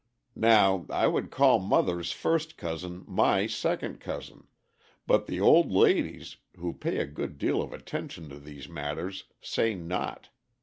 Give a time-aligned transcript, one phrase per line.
[0.35, 4.47] Now I would call mother's first cousin my second cousin,
[5.05, 9.75] but the old ladies, who pay a good deal of attention to these matters, say
[9.75, 10.29] not.